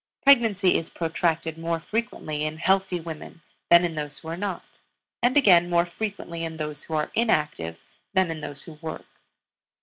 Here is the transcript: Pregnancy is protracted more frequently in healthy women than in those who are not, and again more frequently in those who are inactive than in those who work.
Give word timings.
Pregnancy 0.23 0.79
is 0.79 0.89
protracted 0.89 1.59
more 1.59 1.79
frequently 1.79 2.43
in 2.43 2.57
healthy 2.57 2.99
women 2.99 3.43
than 3.69 3.85
in 3.85 3.93
those 3.93 4.17
who 4.17 4.29
are 4.29 4.35
not, 4.35 4.79
and 5.21 5.37
again 5.37 5.69
more 5.69 5.85
frequently 5.85 6.43
in 6.43 6.57
those 6.57 6.85
who 6.85 6.95
are 6.95 7.11
inactive 7.13 7.77
than 8.11 8.31
in 8.31 8.41
those 8.41 8.63
who 8.63 8.79
work. 8.81 9.05